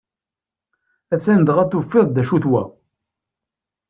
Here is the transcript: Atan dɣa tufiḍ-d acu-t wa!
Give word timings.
Atan 1.13 1.39
dɣa 1.47 1.63
tufiḍ-d 1.71 2.21
acu-t 2.21 2.45
wa! 2.51 2.61